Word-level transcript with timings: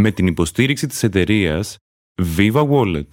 με 0.00 0.10
την 0.10 0.26
υποστήριξη 0.26 0.86
της 0.86 1.02
εταιρείας 1.02 1.76
Viva 2.36 2.68
Wallet. 2.68 3.08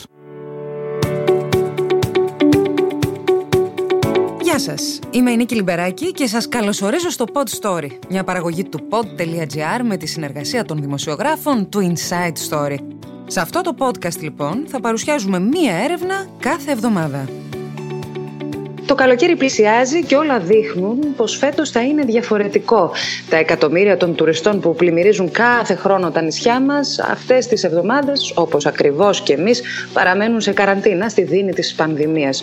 Γεια 4.42 4.60
σας, 4.60 5.00
είμαι 5.12 5.32
η 5.32 5.36
Νίκη 5.36 5.56
Λιμπεράκη 5.56 6.12
και 6.12 6.28
σας 6.28 6.48
καλωσορίζω 6.48 7.10
στο 7.10 7.26
Pod 7.34 7.62
Story, 7.62 7.90
μια 8.10 8.24
παραγωγή 8.24 8.64
του 8.64 8.88
pod.gr 8.90 9.84
με 9.84 9.98
τη 9.98 10.06
συνεργασία 10.06 10.66
των 10.66 10.82
δημοσιογράφων 10.82 11.70
του 11.70 11.94
Inside 11.94 12.50
Story. 12.50 12.78
Σε 13.28 13.40
αυτό 13.40 13.62
το 13.62 13.76
podcast 13.78 14.20
λοιπόν 14.22 14.64
θα 14.68 14.80
παρουσιάζουμε 14.80 15.40
μία 15.40 15.74
έρευνα 15.76 16.28
κάθε 16.40 16.72
εβδομάδα. 16.72 17.30
Το 18.86 18.96
καλοκαίρι 18.96 19.36
πλησιάζει 19.36 20.04
και 20.04 20.16
όλα 20.16 20.40
δείχνουν 20.40 21.16
πως 21.16 21.38
φέτος 21.38 21.70
θα 21.70 21.82
είναι 21.82 22.04
διαφορετικό. 22.04 22.92
Τα 23.30 23.38
εκατομμύρια 23.38 23.98
των 23.98 24.16
τουριστών 24.16 24.60
που 24.60 24.76
πλημμυρίζουν 24.76 25.32
κάθε 25.32 25.76
χρόνο 25.76 26.12
τα 26.12 26.22
νησιά 26.22 26.60
μας 26.60 27.00
αυτές 27.00 27.48
τις 27.48 27.64
εβδομάδες, 27.64 28.32
όπως 28.36 28.66
ακριβώς 28.66 29.22
και 29.22 29.34
εμείς, 29.34 29.62
παραμένουν 29.94 30.42
σε 30.42 30.52
καραντίνα 30.52 31.10
στη 31.10 31.24
δίνη 31.24 31.54
της 31.54 31.74
πανδημίας. 31.74 32.42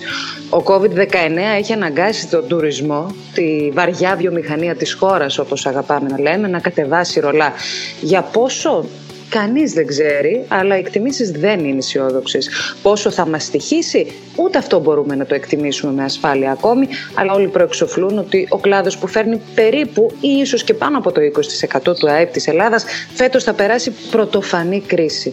Ο 0.51 0.63
COVID-19 0.67 1.57
έχει 1.57 1.73
αναγκάσει 1.73 2.29
τον 2.29 2.49
τουρισμό, 2.49 3.15
τη 3.35 3.71
βαριά 3.73 4.17
βιομηχανία 4.17 4.75
της 4.75 4.93
χώρας 4.93 5.39
όπως 5.39 5.67
αγαπάμε 5.67 6.09
να 6.09 6.21
λέμε, 6.21 6.49
να 6.49 6.59
κατεβάσει 6.59 7.21
ρολά. 7.21 7.53
Για 8.01 8.23
πόσο 8.23 8.85
Κανείς 9.33 9.73
δεν 9.73 9.87
ξέρει, 9.87 10.45
αλλά 10.49 10.77
οι 10.77 10.79
εκτιμήσεις 10.79 11.31
δεν 11.31 11.65
είναι 11.65 11.79
αισιόδοξες. 11.79 12.49
Πόσο 12.83 13.11
θα 13.11 13.27
μας 13.27 13.45
στοιχήσει, 13.45 14.13
ούτε 14.37 14.59
αυτό 14.59 14.81
μπορούμε 14.81 15.15
να 15.15 15.27
το 15.27 15.35
εκτιμήσουμε 15.35 15.93
με 15.93 16.05
ασφάλεια 16.05 16.51
ακόμη, 16.51 16.89
αλλά 17.15 17.33
όλοι 17.33 17.49
προεξοφλούν 17.49 18.19
ότι 18.19 18.47
ο 18.51 18.59
κλάδος 18.59 18.99
που 18.99 19.07
φέρνει 19.07 19.41
περίπου 19.55 20.13
ή 20.21 20.29
ίσως 20.29 20.65
και 20.65 20.75
πάνω 20.75 20.99
από 20.99 21.13
το 21.13 21.21
20% 21.21 21.95
του 21.99 22.11
ΑΕΠ 22.11 22.33
της 22.33 22.47
Ελλάδας 22.49 22.85
φέτος 23.15 23.45
θα 23.45 23.53
περάσει 23.53 23.93
πρωτοφανή 24.11 24.81
κρίση. 24.81 25.33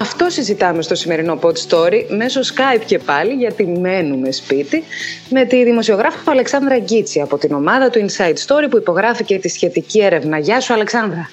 Αυτό 0.00 0.28
συζητάμε 0.28 0.82
στο 0.82 0.94
σημερινό 0.94 1.38
Pod 1.42 1.54
Story 1.68 2.04
μέσω 2.08 2.40
Skype 2.40 2.82
και 2.86 2.98
πάλι 2.98 3.32
γιατί 3.32 3.66
μένουμε 3.66 4.30
σπίτι 4.30 4.84
με 5.30 5.44
τη 5.44 5.64
δημοσιογράφο 5.64 6.30
Αλεξάνδρα 6.30 6.78
Γκίτσι 6.78 7.20
από 7.20 7.38
την 7.38 7.52
ομάδα 7.54 7.90
του 7.90 8.06
Inside 8.06 8.36
Story 8.46 8.70
που 8.70 8.76
υπογράφηκε 8.76 9.38
τη 9.38 9.48
σχετική 9.48 10.00
έρευνα. 10.00 10.38
Γεια 10.38 10.60
σου 10.60 10.72
Αλεξάνδρα. 10.72 11.30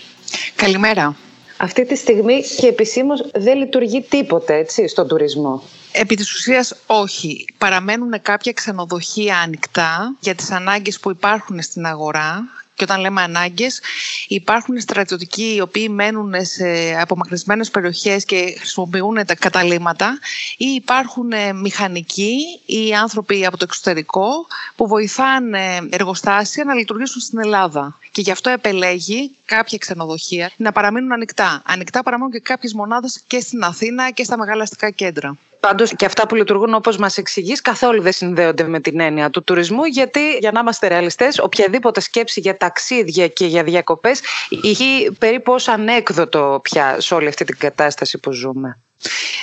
Καλημέρα. 0.55 1.15
Αυτή 1.57 1.85
τη 1.85 1.95
στιγμή 1.95 2.43
και 2.57 2.67
επισήμως 2.67 3.29
δεν 3.33 3.57
λειτουργεί 3.57 4.01
τίποτε 4.01 4.55
έτσι, 4.55 4.87
στον 4.87 5.07
τουρισμό. 5.07 5.63
Επί 5.91 6.15
της 6.15 6.33
ουσίας 6.33 6.75
όχι. 6.85 7.45
Παραμένουν 7.57 8.21
κάποια 8.21 8.53
ξενοδοχεία 8.53 9.37
ανοιχτά 9.37 10.15
για 10.19 10.35
τις 10.35 10.51
ανάγκες 10.51 10.99
που 10.99 11.09
υπάρχουν 11.09 11.61
στην 11.61 11.85
αγορά 11.85 12.43
και 12.75 12.83
όταν 12.83 12.99
λέμε 12.99 13.21
ανάγκες, 13.21 13.81
υπάρχουν 14.27 14.79
στρατιωτικοί 14.79 15.53
οι 15.55 15.61
οποίοι 15.61 15.87
μένουν 15.91 16.33
σε 16.41 16.99
απομακρυσμένες 17.01 17.69
περιοχές 17.69 18.25
και 18.25 18.55
χρησιμοποιούν 18.57 19.25
τα 19.25 19.35
καταλήμματα, 19.35 20.19
ή 20.57 20.65
υπάρχουν 20.65 21.31
ε, 21.31 21.53
μηχανικοί 21.53 22.35
ή 22.65 22.93
άνθρωποι 22.93 23.45
από 23.45 23.57
το 23.57 23.65
εξωτερικό 23.67 24.29
που 24.75 24.87
βοηθάνε 24.87 25.87
εργοστάσια 25.89 26.63
να 26.63 26.73
λειτουργήσουν 26.73 27.21
στην 27.21 27.39
Ελλάδα. 27.39 27.99
Και 28.11 28.21
γι' 28.21 28.31
αυτό 28.31 28.49
επελέγει 28.49 29.35
κάποια 29.45 29.77
ξενοδοχεία 29.77 30.51
να 30.57 30.71
παραμείνουν 30.71 31.11
ανοιχτά. 31.11 31.61
Ανοιχτά 31.65 32.03
παραμένουν 32.03 32.31
και 32.31 32.39
κάποιες 32.39 32.73
μονάδες 32.73 33.23
και 33.27 33.39
στην 33.39 33.63
Αθήνα 33.63 34.11
και 34.11 34.23
στα 34.23 34.37
μεγάλα 34.37 34.63
αστικά 34.63 34.89
κέντρα. 34.89 35.37
Πάντως 35.65 35.95
και 35.95 36.05
αυτά 36.05 36.27
που 36.27 36.35
λειτουργούν 36.35 36.73
όπως 36.73 36.97
μας 36.97 37.17
εξηγείς 37.17 37.61
καθόλου 37.61 38.01
δεν 38.01 38.11
συνδέονται 38.11 38.63
με 38.63 38.79
την 38.79 38.99
έννοια 38.99 39.29
του 39.29 39.43
τουρισμού 39.43 39.83
γιατί 39.85 40.37
για 40.37 40.51
να 40.51 40.59
είμαστε 40.59 40.87
ρεαλιστές 40.87 41.39
οποιαδήποτε 41.39 41.99
σκέψη 41.99 42.39
για 42.39 42.57
ταξίδια 42.57 43.27
και 43.27 43.45
για 43.45 43.63
διακοπές 43.63 44.21
έχει 44.63 45.11
περίπου 45.19 45.53
ως 45.53 45.67
ανέκδοτο 45.67 46.59
πια 46.63 46.99
σε 46.99 47.13
όλη 47.13 47.27
αυτή 47.27 47.45
την 47.45 47.57
κατάσταση 47.57 48.17
που 48.17 48.31
ζούμε. 48.31 48.79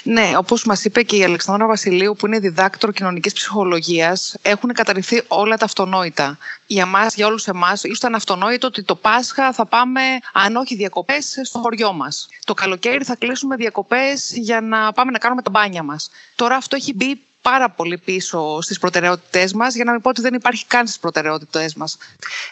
Ναι, 0.04 0.30
όπως 0.36 0.64
μας 0.64 0.84
είπε 0.84 1.02
και 1.02 1.16
η 1.16 1.24
Αλεξάνδρα 1.24 1.66
Βασιλείου, 1.66 2.16
που 2.18 2.26
είναι 2.26 2.38
διδάκτρο 2.38 2.92
κοινωνικής 2.92 3.32
ψυχολογίας, 3.32 4.36
έχουν 4.42 4.72
καταρριφθεί 4.72 5.22
όλα 5.28 5.56
τα 5.56 5.64
αυτονόητα. 5.64 6.38
Για 6.66 6.86
μας, 6.86 7.14
για 7.14 7.26
όλους 7.26 7.46
εμάς, 7.46 7.84
ήταν 7.84 8.14
αυτονόητο 8.14 8.66
ότι 8.66 8.82
το 8.82 8.94
Πάσχα 8.94 9.52
θα 9.52 9.66
πάμε, 9.66 10.00
αν 10.32 10.56
όχι 10.56 10.74
διακοπές, 10.74 11.38
στο 11.42 11.58
χωριό 11.58 11.92
μας. 11.92 12.28
Το 12.44 12.54
καλοκαίρι 12.54 13.04
θα 13.04 13.16
κλείσουμε 13.16 13.56
διακοπές 13.56 14.32
για 14.34 14.60
να 14.60 14.92
πάμε 14.92 15.10
να 15.10 15.18
κάνουμε 15.18 15.42
τα 15.42 15.50
μπάνια 15.50 15.82
μας. 15.82 16.10
Τώρα 16.34 16.56
αυτό 16.56 16.76
έχει 16.76 16.94
μπει 16.94 17.20
πάρα 17.42 17.70
πολύ 17.70 17.98
πίσω 17.98 18.60
στις 18.60 18.78
προτεραιότητές 18.78 19.52
μας, 19.52 19.74
για 19.74 19.84
να 19.84 19.92
μην 19.92 20.00
πω 20.00 20.08
ότι 20.08 20.20
δεν 20.20 20.34
υπάρχει 20.34 20.66
καν 20.66 20.86
στις 20.86 20.98
προτεραιότητές 20.98 21.74
μας. 21.74 21.98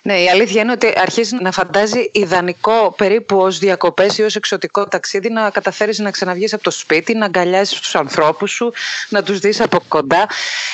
Ναι, 0.02 0.20
η 0.20 0.28
αλήθεια 0.28 0.62
είναι 0.62 0.72
ότι 0.72 0.92
αρχίζει 0.96 1.36
να 1.40 1.52
φαντάζει 1.52 2.10
ιδανικό 2.12 2.94
περίπου 2.96 3.38
ως 3.38 3.58
διακοπές 3.58 4.18
ή 4.18 4.22
ως 4.22 4.36
εξωτικό 4.36 4.86
ταξίδι 4.86 5.30
να 5.30 5.50
καταφέρεις 5.50 5.98
να 5.98 6.10
ξαναβγείς 6.10 6.52
από 6.52 6.62
το 6.62 6.70
σπίτι, 6.70 7.14
να 7.14 7.24
αγκαλιάσεις 7.24 7.80
τους 7.80 7.94
ανθρώπους 7.94 8.50
σου, 8.50 8.72
να 9.08 9.22
τους 9.22 9.38
δεις 9.38 9.60
από 9.60 9.80
κοντά. 9.88 10.28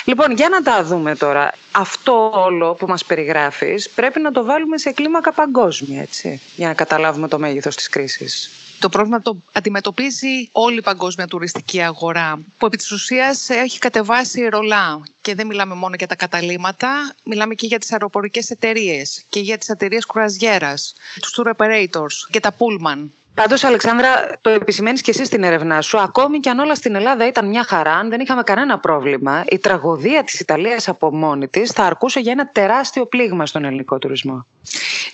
Λοιπόν, 0.05 0.33
για 0.33 0.49
να 0.49 0.63
τα 0.63 0.85
δούμε 0.85 1.17
τώρα. 1.17 1.53
Αυτό 1.73 2.31
όλο 2.35 2.75
που 2.75 2.87
μας 2.87 3.05
περιγράφεις 3.05 3.89
πρέπει 3.89 4.21
να 4.21 4.33
το 4.33 4.45
βάλουμε 4.45 4.79
σε 4.79 4.91
κλίμακα 4.91 5.33
παγκόσμια, 5.33 6.01
έτσι, 6.01 6.41
για 6.57 6.69
να 6.69 6.75
καταλάβουμε 6.75 7.29
το 7.29 7.39
μέγεθος 7.39 7.77
της 7.77 7.89
κρίσης. 7.89 8.51
Το 8.79 8.89
πρόβλημα 8.89 9.21
το 9.21 9.37
αντιμετωπίζει 9.53 10.49
όλη 10.53 10.77
η 10.77 10.83
παγκόσμια 10.83 11.27
τουριστική 11.27 11.83
αγορά, 11.83 12.39
που 12.59 12.67
επί 12.67 12.77
της 12.77 12.93
ουσίας 12.93 13.49
έχει 13.49 13.79
κατεβάσει 13.79 14.49
ρολά. 14.49 15.03
Και 15.23 15.35
δεν 15.35 15.47
μιλάμε 15.47 15.75
μόνο 15.75 15.95
για 15.99 16.07
τα 16.07 16.15
καταλήματα, 16.15 17.15
μιλάμε 17.25 17.55
και 17.55 17.67
για 17.67 17.79
τις 17.79 17.93
αεροπορικές 17.93 18.51
εταιρείες 18.51 19.25
και 19.29 19.41
για 19.41 19.59
τις 19.59 19.69
εταιρείες 19.69 20.07
κουραζιέρας, 20.07 20.95
τους 21.21 21.35
tour 21.37 21.51
operators 21.57 22.29
και 22.31 22.41
τα 22.41 22.57
pullman. 22.59 23.09
Πάντως, 23.35 23.65
Αλεξάνδρα, 23.65 24.39
το 24.41 24.51
επισημαίνεις 24.51 25.01
και 25.01 25.11
εσύ 25.11 25.25
στην 25.25 25.43
έρευνά 25.43 25.81
σου. 25.81 25.99
Ακόμη 25.99 26.41
και 26.41 26.51
αν 26.51 26.59
όλα 26.59 26.75
στην 26.75 26.95
Ελλάδα 26.95 27.27
ήταν 27.27 27.49
μια 27.49 27.65
χαρά, 27.65 27.93
αν 27.93 28.09
δεν 28.09 28.21
είχαμε 28.21 28.43
κανένα 28.43 28.79
πρόβλημα, 28.79 29.45
η 29.49 29.59
τραγωδία 29.59 30.25
της 30.25 30.41
Ιταλίας 30.41 30.89
από 30.89 31.15
μόνη 31.15 31.49
της 31.49 31.71
θα 31.71 31.83
αρκούσε 31.85 32.21
για 32.21 32.33
ένα 32.33 32.49
τεράστιο 32.49 33.07
πλήγμα 33.07 33.47
στον 33.47 33.65
ελληνικό 33.65 33.99
τουρισμό. 33.99 34.47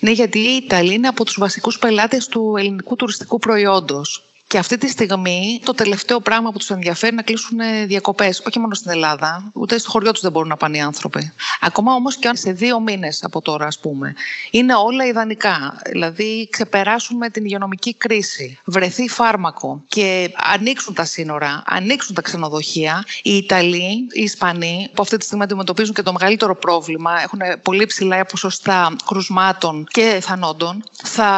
Ναι, 0.02 0.10
γιατί 0.10 0.38
η 0.38 0.56
Ιταλία 0.56 0.92
είναι 0.92 1.08
από 1.08 1.24
τους 1.24 1.38
βασικούς 1.38 1.78
πελάτες 1.78 2.26
του 2.26 2.54
ελληνικού 2.58 2.96
τουριστικού 2.96 3.38
προϊόντος. 3.38 4.22
Και 4.52 4.58
αυτή 4.58 4.78
τη 4.78 4.88
στιγμή 4.88 5.60
το 5.64 5.72
τελευταίο 5.72 6.20
πράγμα 6.20 6.50
που 6.52 6.58
τους 6.58 6.70
ενδιαφέρει 6.70 7.14
να 7.14 7.22
κλείσουν 7.22 7.58
διακοπές, 7.86 8.42
όχι 8.46 8.58
μόνο 8.58 8.74
στην 8.74 8.90
Ελλάδα, 8.90 9.50
ούτε 9.52 9.78
στο 9.78 9.90
χωριό 9.90 10.12
τους 10.12 10.20
δεν 10.20 10.32
μπορούν 10.32 10.48
να 10.48 10.56
πάνε 10.56 10.76
οι 10.76 10.80
άνθρωποι. 10.80 11.32
Ακόμα 11.60 11.94
όμως 11.94 12.16
και 12.16 12.28
αν 12.28 12.36
σε 12.36 12.52
δύο 12.52 12.80
μήνες 12.80 13.24
από 13.24 13.40
τώρα, 13.40 13.66
ας 13.66 13.78
πούμε, 13.78 14.14
είναι 14.50 14.74
όλα 14.74 15.06
ιδανικά. 15.06 15.80
Δηλαδή, 15.90 16.48
ξεπεράσουμε 16.50 17.30
την 17.30 17.44
υγειονομική 17.44 17.94
κρίση, 17.94 18.58
βρεθεί 18.64 19.08
φάρμακο 19.08 19.82
και 19.88 20.32
ανοίξουν 20.54 20.94
τα 20.94 21.04
σύνορα, 21.04 21.62
ανοίξουν 21.66 22.14
τα 22.14 22.22
ξενοδοχεία, 22.22 23.04
οι 23.22 23.36
Ιταλοί, 23.36 24.08
οι 24.12 24.22
Ισπανοί, 24.22 24.90
που 24.94 25.02
αυτή 25.02 25.16
τη 25.16 25.24
στιγμή 25.24 25.44
αντιμετωπίζουν 25.44 25.94
και 25.94 26.02
το 26.02 26.12
μεγαλύτερο 26.12 26.56
πρόβλημα, 26.56 27.22
έχουν 27.22 27.40
πολύ 27.62 27.86
ψηλά 27.86 28.24
ποσοστά 28.24 28.96
κρουσμάτων 29.06 29.86
και 29.90 30.18
θανόντων, 30.22 30.84
θα 31.02 31.30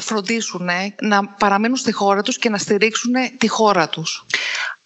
φροντίσουν 0.00 0.68
να 1.00 1.26
παραμείνουν 1.26 1.76
στη 1.76 1.92
χώρα 1.92 2.22
τους 2.22 2.30
και 2.38 2.48
να 2.48 2.58
στηρίξουν 2.58 3.12
τη 3.38 3.48
χώρα 3.48 3.88
τους. 3.88 4.24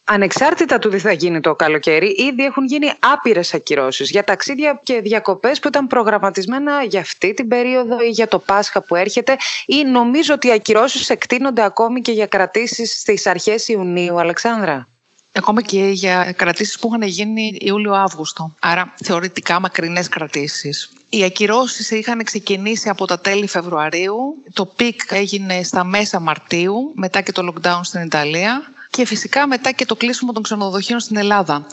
Ανεξάρτητα 0.08 0.78
του 0.78 0.88
τι 0.88 0.98
θα 0.98 1.12
γίνει 1.12 1.40
το 1.40 1.54
καλοκαίρι, 1.54 2.14
ήδη 2.18 2.44
έχουν 2.44 2.64
γίνει 2.64 2.92
άπειρες 3.00 3.54
ακυρώσεις 3.54 4.10
για 4.10 4.24
ταξίδια 4.24 4.80
και 4.82 5.00
διακοπές 5.00 5.58
που 5.58 5.68
ήταν 5.68 5.86
προγραμματισμένα 5.86 6.82
για 6.82 7.00
αυτή 7.00 7.34
την 7.34 7.48
περίοδο 7.48 8.00
ή 8.00 8.08
για 8.08 8.28
το 8.28 8.38
Πάσχα 8.38 8.82
που 8.82 8.94
έρχεται. 8.94 9.36
Ή 9.66 9.84
νομίζω 9.84 10.34
ότι 10.34 10.46
οι 10.46 10.52
ακυρώσεις 10.52 11.10
εκτείνονται 11.10 11.64
ακόμη 11.64 12.00
και 12.00 12.12
για 12.12 12.26
κρατήσεις 12.26 13.00
στις 13.00 13.26
αρχές 13.26 13.68
Ιουνίου, 13.68 14.20
Αλεξάνδρα. 14.20 14.88
Ακόμα 15.32 15.62
και 15.62 15.80
για 15.80 16.32
κρατήσεις 16.36 16.78
που 16.78 16.88
είχαν 16.88 17.02
γίνει 17.02 17.56
Ιούλιο-Αύγουστο. 17.60 18.54
Άρα 18.60 18.94
θεωρητικά 19.04 19.60
μακρινές 19.60 20.08
κρατήσεις. 20.08 20.90
Οι 21.08 21.24
ακυρώσεις 21.24 21.90
είχαν 21.90 22.24
ξεκινήσει 22.24 22.88
από 22.88 23.04
τα 23.06 23.18
τέλη 23.18 23.46
Φεβρουαρίου. 23.46 24.42
Το 24.52 24.66
peak 24.66 25.00
έγινε 25.10 25.62
στα 25.62 25.84
μέσα 25.84 26.20
Μαρτίου, 26.20 26.92
μετά 26.94 27.20
και 27.20 27.32
το 27.32 27.52
lockdown 27.52 27.80
στην 27.82 28.02
Ιταλία 28.02 28.62
και 28.90 29.06
φυσικά 29.06 29.46
μετά 29.46 29.72
και 29.72 29.84
το 29.84 29.96
κλείσιμο 29.96 30.32
των 30.32 30.42
ξενοδοχείων 30.42 31.00
στην 31.00 31.16
Ελλάδα. 31.16 31.66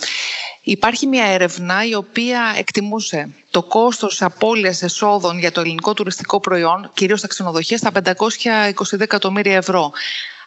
Υπάρχει 0.64 1.08
μια 1.08 1.26
έρευνα 1.26 1.86
η 1.86 1.96
οποία 1.96 2.54
εκτιμούσε 2.58 3.30
το 3.54 3.64
κόστος 3.64 4.22
απώλειας 4.22 4.82
εσόδων 4.82 5.40
για 5.40 5.52
το 5.52 5.60
ελληνικό 5.62 5.94
τουριστικό 5.94 6.40
προϊόν, 6.40 6.90
κυρίως 6.94 7.20
στα 7.20 7.28
ξενοδοχεία, 7.28 7.78
στα 7.78 7.92
522 7.92 9.00
εκατομμύρια 9.00 9.56
ευρώ. 9.56 9.92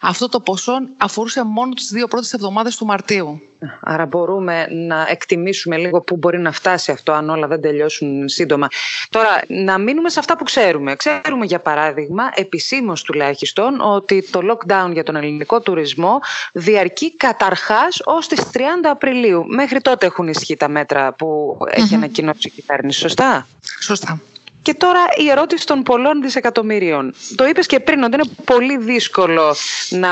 Αυτό 0.00 0.28
το 0.28 0.40
ποσό 0.40 0.72
αφορούσε 0.96 1.44
μόνο 1.44 1.72
τις 1.72 1.88
δύο 1.88 2.08
πρώτες 2.08 2.32
εβδομάδες 2.32 2.76
του 2.76 2.84
Μαρτίου. 2.86 3.40
Άρα 3.80 4.06
μπορούμε 4.06 4.66
να 4.70 5.06
εκτιμήσουμε 5.08 5.76
λίγο 5.76 6.00
πού 6.00 6.16
μπορεί 6.16 6.38
να 6.38 6.52
φτάσει 6.52 6.90
αυτό 6.90 7.12
αν 7.12 7.30
όλα 7.30 7.46
δεν 7.46 7.60
τελειώσουν 7.60 8.28
σύντομα. 8.28 8.68
Τώρα, 9.08 9.42
να 9.46 9.78
μείνουμε 9.78 10.08
σε 10.08 10.18
αυτά 10.18 10.36
που 10.36 10.44
ξέρουμε. 10.44 10.96
Ξέρουμε 10.96 11.44
για 11.46 11.58
παράδειγμα, 11.58 12.30
επισήμως 12.34 13.02
τουλάχιστον, 13.02 13.80
ότι 13.80 14.28
το 14.30 14.40
lockdown 14.50 14.92
για 14.92 15.02
τον 15.02 15.16
ελληνικό 15.16 15.60
τουρισμό 15.60 16.18
διαρκεί 16.52 17.16
καταρχάς 17.16 18.00
ως 18.04 18.28
τις 18.28 18.40
30 18.52 18.60
Απριλίου. 18.90 19.44
Μέχρι 19.46 19.80
τότε 19.80 20.06
έχουν 20.06 20.28
ισχύει 20.28 20.56
τα 20.56 20.68
μέτρα 20.68 21.12
που 21.12 21.58
έχει 21.70 21.94
ανακοινώσει 21.94 22.48
η 22.48 22.50
κυβέρνηση, 22.50 22.95
σωστά; 22.96 23.46
Σωστά. 23.80 24.20
Και 24.66 24.74
τώρα 24.74 25.00
η 25.16 25.30
ερώτηση 25.30 25.66
των 25.66 25.82
πολλών 25.82 26.22
δισεκατομμυρίων. 26.22 27.14
Το 27.34 27.46
είπες 27.46 27.66
και 27.66 27.80
πριν 27.80 28.02
ότι 28.02 28.14
είναι 28.14 28.30
πολύ 28.44 28.76
δύσκολο 28.76 29.56
να 29.88 30.10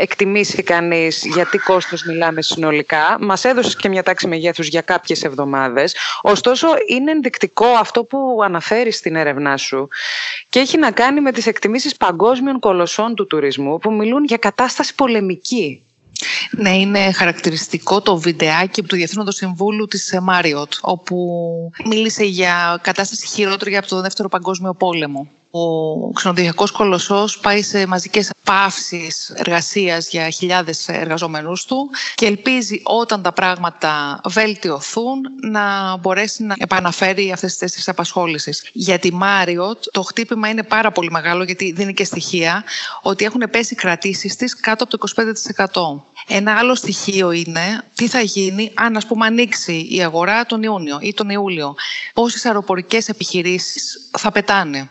εκτιμήσει 0.00 0.62
κανείς 0.62 1.24
γιατί 1.24 1.58
κόστος 1.58 2.04
μιλάμε 2.04 2.42
συνολικά. 2.42 3.16
Μας 3.20 3.44
έδωσες 3.44 3.76
και 3.76 3.88
μια 3.88 4.02
τάξη 4.02 4.26
μεγέθους 4.26 4.68
για 4.68 4.80
κάποιες 4.80 5.22
εβδομάδες. 5.22 5.96
Ωστόσο, 6.22 6.68
είναι 6.88 7.10
ενδεικτικό 7.10 7.66
αυτό 7.66 8.04
που 8.04 8.40
αναφέρεις 8.44 8.96
στην 8.96 9.16
έρευνά 9.16 9.56
σου 9.56 9.88
και 10.48 10.58
έχει 10.58 10.78
να 10.78 10.90
κάνει 10.90 11.20
με 11.20 11.32
τις 11.32 11.46
εκτιμήσεις 11.46 11.96
παγκόσμιων 11.96 12.58
κολοσσών 12.58 13.14
του 13.14 13.26
τουρισμού 13.26 13.78
που 13.78 13.92
μιλούν 13.92 14.24
για 14.24 14.36
κατάσταση 14.36 14.94
πολεμική. 14.94 15.83
Ναι, 16.50 16.76
είναι 16.76 17.12
χαρακτηριστικό 17.12 18.00
το 18.00 18.16
βιντεάκι 18.16 18.82
του 18.82 18.96
Διεθνού 18.96 19.32
Συμβούλου 19.32 19.86
της 19.86 20.18
Μάριοτ, 20.22 20.72
όπου 20.80 21.16
μίλησε 21.84 22.24
για 22.24 22.78
κατάσταση 22.82 23.26
χειρότερη 23.26 23.76
από 23.76 23.88
το 23.88 24.00
Δεύτερο 24.00 24.28
Παγκόσμιο 24.28 24.74
Πόλεμο 24.74 25.28
ο 25.56 26.10
ξενοδοχειακός 26.10 26.70
κολοσσός 26.70 27.38
πάει 27.38 27.62
σε 27.62 27.86
μαζικές 27.86 28.30
παύσεις 28.44 29.32
εργασίας 29.36 30.08
για 30.08 30.30
χιλιάδες 30.30 30.88
εργαζόμενους 30.88 31.64
του 31.64 31.90
και 32.14 32.26
ελπίζει 32.26 32.80
όταν 32.84 33.22
τα 33.22 33.32
πράγματα 33.32 34.20
βελτιωθούν 34.24 35.20
να 35.50 35.96
μπορέσει 35.96 36.42
να 36.42 36.54
επαναφέρει 36.58 37.32
αυτές 37.32 37.50
τις 37.50 37.58
θέσεις 37.58 37.88
απασχόλησης. 37.88 38.68
Για 38.72 38.98
τη 38.98 39.12
Μάριοτ 39.12 39.84
το 39.92 40.02
χτύπημα 40.02 40.48
είναι 40.48 40.62
πάρα 40.62 40.92
πολύ 40.92 41.10
μεγάλο 41.10 41.44
γιατί 41.44 41.72
δίνει 41.72 41.94
και 41.94 42.04
στοιχεία 42.04 42.64
ότι 43.02 43.24
έχουν 43.24 43.42
πέσει 43.50 43.74
κρατήσεις 43.74 44.36
της 44.36 44.56
κάτω 44.60 44.84
από 44.84 44.98
το 44.98 45.08
25%. 45.96 46.02
Ένα 46.26 46.56
άλλο 46.58 46.74
στοιχείο 46.74 47.30
είναι 47.30 47.84
τι 47.94 48.08
θα 48.08 48.20
γίνει 48.20 48.72
αν 48.74 48.96
ας 48.96 49.06
πούμε 49.06 49.26
ανοίξει 49.26 49.86
η 49.90 50.02
αγορά 50.02 50.46
τον 50.46 50.62
Ιούνιο 50.62 50.98
ή 51.00 51.14
τον 51.14 51.30
Ιούλιο. 51.30 51.74
Πόσες 52.14 52.44
αεροπορικές 52.44 53.08
επιχειρήσεις 53.08 54.10
θα 54.18 54.32
πετάνε. 54.32 54.88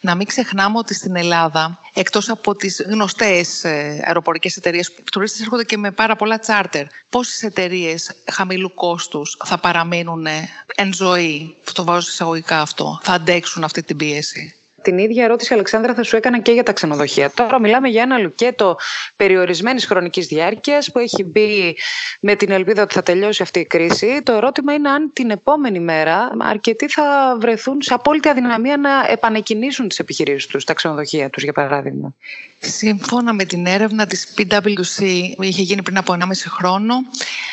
Να 0.00 0.14
μην 0.14 0.26
ξεχνάμε 0.26 0.78
ότι 0.78 0.94
στην 0.94 1.16
Ελλάδα, 1.16 1.80
εκτός 1.94 2.28
από 2.28 2.54
τις 2.54 2.82
γνωστές 2.88 3.64
ε, 3.64 4.02
αεροπορικές 4.04 4.56
εταιρείες, 4.56 4.88
οι 4.88 5.02
τουρίστες 5.12 5.40
έρχονται 5.40 5.64
και 5.64 5.76
με 5.76 5.90
πάρα 5.90 6.16
πολλά 6.16 6.38
τσάρτερ. 6.38 6.86
Πόσες 7.08 7.42
εταιρείες 7.42 8.12
χαμηλού 8.32 8.74
κόστους 8.74 9.36
θα 9.44 9.58
παραμείνουν 9.58 10.26
εν 10.74 10.92
ζωή, 10.94 11.56
το 11.72 11.84
βάζω 11.84 12.08
εισαγωγικά 12.10 12.60
αυτό, 12.60 13.00
θα 13.02 13.12
αντέξουν 13.12 13.64
αυτή 13.64 13.82
την 13.82 13.96
πίεση; 13.96 14.54
Την 14.88 14.98
ίδια 14.98 15.24
ερώτηση, 15.24 15.54
Αλεξάνδρα, 15.54 15.94
θα 15.94 16.02
σου 16.02 16.16
έκανα 16.16 16.40
και 16.40 16.52
για 16.52 16.62
τα 16.62 16.72
ξενοδοχεία. 16.72 17.30
Τώρα 17.30 17.60
μιλάμε 17.60 17.88
για 17.88 18.02
ένα 18.02 18.18
λουκέτο 18.18 18.76
περιορισμένης 19.16 19.86
χρονικής 19.86 20.26
διάρκειας 20.26 20.92
που 20.92 20.98
έχει 20.98 21.24
μπει 21.24 21.76
με 22.20 22.34
την 22.34 22.50
ελπίδα 22.50 22.82
ότι 22.82 22.94
θα 22.94 23.02
τελειώσει 23.02 23.42
αυτή 23.42 23.60
η 23.60 23.64
κρίση. 23.64 24.22
Το 24.22 24.32
ερώτημα 24.32 24.72
είναι 24.72 24.88
αν 24.88 25.10
την 25.12 25.30
επόμενη 25.30 25.80
μέρα 25.80 26.30
αρκετοί 26.40 26.88
θα 26.88 27.36
βρεθούν 27.40 27.82
σε 27.82 27.94
απόλυτη 27.94 28.28
αδυναμία 28.28 28.76
να 28.76 28.90
επανεκκινήσουν 29.10 29.88
τις 29.88 29.98
επιχειρήσεις 29.98 30.46
τους, 30.46 30.64
τα 30.64 30.74
ξενοδοχεία 30.74 31.30
τους, 31.30 31.42
για 31.42 31.52
παράδειγμα. 31.52 32.14
Σύμφωνα 32.60 33.32
με 33.32 33.44
την 33.44 33.66
έρευνα 33.66 34.06
της 34.06 34.34
PwC 34.36 35.02
που 35.36 35.42
είχε 35.42 35.62
γίνει 35.62 35.82
πριν 35.82 35.98
από 35.98 36.16
1,5 36.20 36.26
χρόνο, 36.48 36.94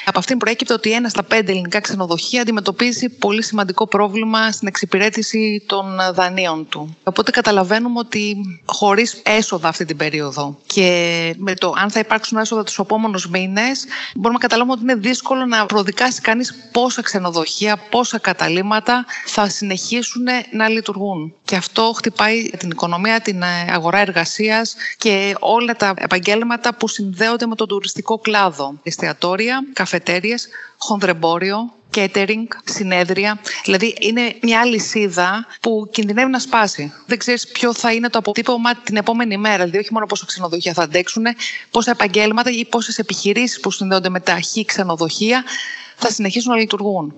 από 0.06 0.20
αυτήν 0.20 0.38
προέκυπτε 0.38 0.74
ότι 0.74 0.92
ένα 0.92 1.10
στα 1.10 1.24
πέντε 1.24 1.52
ελληνικά 1.52 1.80
ξενοδοχεία 1.80 2.42
αντιμετωπίζει 2.42 3.10
πολύ 3.10 3.44
σημαντικό 3.44 3.88
πρόβλημα 3.88 4.52
στην 4.52 4.68
εξυπηρέτηση 4.68 5.64
των 5.66 5.98
δανείων 6.14 6.68
του. 6.70 6.98
Οπότε 7.04 7.32
καταλαβαίνουμε 7.32 8.00
ότι 8.00 8.36
χωρίς 8.66 9.22
έσοδα 9.24 9.68
αυτή 9.68 9.86
την 9.86 9.98
περίοδο 9.98 10.58
και 10.66 11.36
με 11.38 11.54
το 11.54 11.74
αν 11.78 11.90
θα 11.90 12.00
υπάρξουν 12.00 12.38
έσοδα 12.38 12.64
τους 12.64 12.80
επόμενους 12.80 13.28
μήνες, 13.28 13.86
μπορούμε 14.16 14.34
να 14.34 14.40
καταλάβουμε 14.40 14.74
ότι 14.74 14.82
είναι 14.82 14.96
δύσκολο 14.96 15.46
να 15.46 15.66
προδικάσει 15.66 16.22
κανείς 16.22 16.56
πόσα 16.72 17.02
ξενοδοχεία, 17.02 17.78
πόσα 17.78 18.18
καταλήμματα 18.18 19.06
θα 19.26 19.50
συνεχίσουν 19.50 20.24
να 20.52 20.70
λειτουργούν. 20.70 21.34
Και 21.44 21.56
αυτό 21.56 21.94
χτυπάει 21.96 22.50
την 22.58 22.70
οικονομία, 22.70 23.20
την 23.20 23.44
αγορά 23.74 24.00
εργασίας 24.00 24.76
και 24.98 25.36
όλα 25.40 25.76
τα 25.76 25.94
επαγγέλματα 25.98 26.76
που 26.76 26.88
συνδέονται 26.88 27.46
με 27.46 27.56
τον 27.56 27.68
τουριστικό 27.68 28.18
κλάδο. 28.18 28.74
Εστιατόρια, 28.84 29.64
καφετέριες, 29.74 30.48
χονδρεμπόριο, 30.78 31.74
catering, 31.96 32.48
συνέδρια. 32.64 33.40
Δηλαδή 33.64 33.96
είναι 34.00 34.36
μια 34.42 34.66
λυσίδα 34.66 35.46
που 35.62 35.90
κινδυνεύει 35.92 36.32
να 36.32 36.40
σπάσει. 36.40 36.94
Δεν 37.06 37.18
ξέρεις 37.18 37.48
ποιο 37.48 37.74
θα 37.74 37.94
είναι 37.94 38.10
το 38.10 38.18
αποτύπωμα 38.18 38.76
την 38.76 38.96
επόμενη 38.96 39.38
μέρα. 39.38 39.58
Δηλαδή, 39.58 39.78
όχι 39.78 39.94
μόνο 39.94 40.06
πόσα 40.06 40.26
ξενοδοχεία 40.26 40.74
θα 40.74 40.84
αντέξουν, 40.84 41.26
πόσα 41.72 41.92
επαγγέλματα 41.92 42.50
ή 42.50 42.66
πόσες 42.66 42.98
επιχειρήσεις 42.98 43.60
που 43.60 43.72
συνδέονται 43.72 44.10
με 44.10 44.20
τα 44.20 44.40
χ 44.42 44.66
ξενοδοχεία 44.66 45.44
θα 45.96 46.10
συνεχίσουν 46.12 46.52
να 46.52 46.58
λειτουργούν. 46.58 47.14